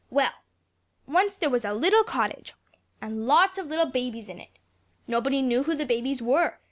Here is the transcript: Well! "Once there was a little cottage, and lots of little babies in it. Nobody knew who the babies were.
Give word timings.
Well! 0.09 0.31
"Once 1.05 1.35
there 1.35 1.51
was 1.51 1.63
a 1.63 1.75
little 1.75 2.03
cottage, 2.03 2.55
and 3.01 3.27
lots 3.27 3.59
of 3.59 3.67
little 3.67 3.85
babies 3.85 4.29
in 4.29 4.39
it. 4.39 4.57
Nobody 5.05 5.43
knew 5.43 5.61
who 5.61 5.75
the 5.75 5.85
babies 5.85 6.23
were. 6.23 6.57